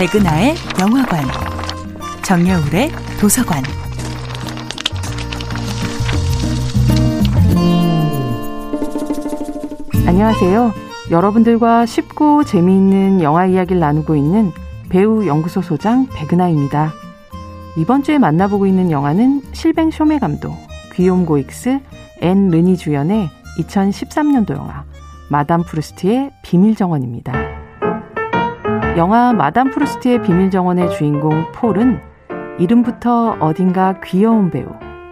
[0.00, 1.22] 백은하의 영화관,
[2.24, 3.62] 정여울의 도서관.
[10.06, 10.72] 안녕하세요.
[11.10, 14.52] 여러분들과 쉽고 재미있는 영화 이야기를 나누고 있는
[14.88, 16.94] 배우 연구소 소장 백은하입니다.
[17.76, 20.56] 이번 주에 만나보고 있는 영화는 실뱅 쇼메 감독,
[20.94, 21.78] 귀욤 고익스,
[22.22, 24.86] 앤 르니 주연의 2013년도 영화
[25.28, 27.49] 마담 프루스트의 비밀 정원입니다.
[28.96, 32.00] 영화 마담 프루스트의 비밀 정원의 주인공 폴은
[32.58, 34.66] 이름부터 어딘가 귀여운 배우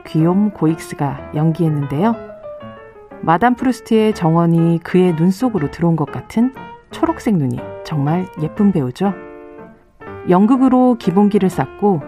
[0.05, 2.17] 귀욤 고익스가 연기했는데요.
[3.21, 6.53] 마담 프루스트의 정원이 그의 눈 속으로 들어온 것 같은
[6.91, 9.15] 초록색 눈이 정말 예쁜 배우죠.
[10.29, 12.01] 연극으로 기본기를 쌓고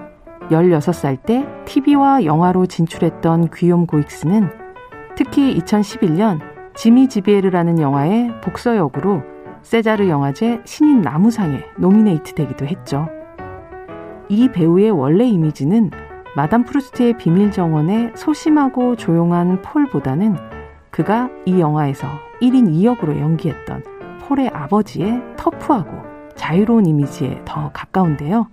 [0.51, 4.51] 16살 때 TV와 영화로 진출했던 귀욤 고익스는
[5.15, 6.41] 특히 2011년
[6.75, 9.23] 지미 리비에르라는 영화의 복서 역으로
[9.63, 13.09] 세자르 영화제 신인 남우상에 노미네이트 되기도 했죠.
[14.29, 15.91] 이 배우의 원래 이미지는
[16.37, 20.37] 마담 프루스트의 비밀 정원의 소심하고 조용한 폴보다는
[20.91, 22.07] 그가 이 영화에서
[22.41, 23.83] 1인 2역으로 연기했던
[24.21, 25.91] 폴의 아버지의 터프하고
[26.37, 28.49] 자유로운 이미지에 더 가까운데요.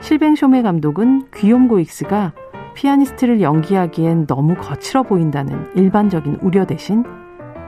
[0.00, 2.32] 실뱅 쇼메 감독은 귀욤 고익스가
[2.74, 7.04] 피아니스트를 연기하기엔 너무 거칠어 보인다는 일반적인 우려 대신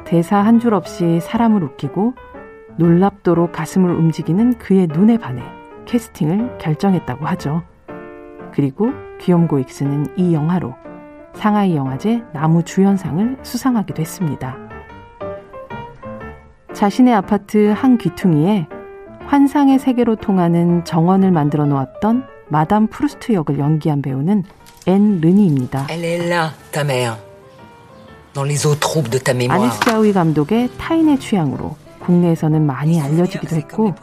[0.04, 2.14] 대사 한 줄 없이 사람을 웃기고
[2.76, 5.42] 놀랍도록 가슴을 움직이는 그의 눈에 반해
[5.86, 7.62] 캐스팅을 결정했다고 하죠.
[8.52, 10.74] 그리고 귀욤 고익스는 이 영화로
[11.34, 14.56] 상하이 영화제 남우 주연상을 수상하기도 했습니다.
[16.72, 18.66] 자신의 아파트 한 귀퉁이에
[19.26, 24.44] 환상의 세계로 통하는 정원을 만들어 놓았던 마담 프루스트 역을 연기한 배우는
[24.86, 25.86] 앤 르니입니다.
[29.50, 33.94] 아녜스 자우이 감독의 타인의 취향으로 국내에서는 많이 알려지기도 했고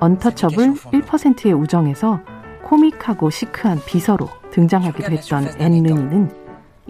[0.00, 2.20] 언터처블 1%의 우정에서
[2.64, 6.30] 코믹하고 시크한 비서로 등장하기도 했던 앤 르니는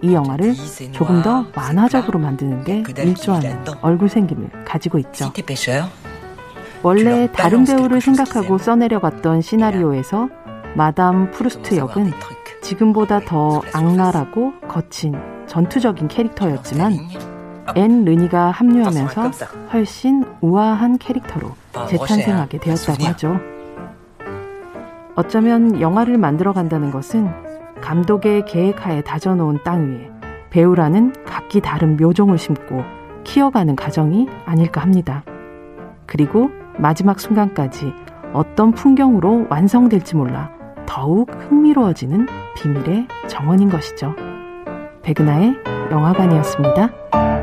[0.01, 0.55] 이 영화를
[0.91, 5.25] 조금 더 만화적으로 만드는데 일조하는 얼굴 생김을 가지고 있죠.
[6.83, 10.29] 원래 다른 배우를 생각하고 써내려갔던 시나리오에서
[10.75, 12.11] 마담 프루스트 역은
[12.61, 15.15] 지금보다 더 악랄하고 거친
[15.47, 16.93] 전투적인 캐릭터였지만
[17.75, 19.31] 앤 르니가 합류하면서
[19.73, 21.51] 훨씬 우아한 캐릭터로
[21.89, 23.39] 재탄생하게 되었다고 하죠.
[25.15, 27.27] 어쩌면 영화를 만들어 간다는 것은
[27.81, 30.11] 감독의 계획하에 다져놓은 땅 위에
[30.49, 32.83] 배우라는 각기 다른 묘종을 심고
[33.23, 35.23] 키워가는 과정이 아닐까 합니다.
[36.05, 37.93] 그리고 마지막 순간까지
[38.33, 40.51] 어떤 풍경으로 완성될지 몰라
[40.85, 44.15] 더욱 흥미로워지는 비밀의 정원인 것이죠.
[45.07, 45.55] 백은하의
[45.89, 47.36] 영화관이었습니다.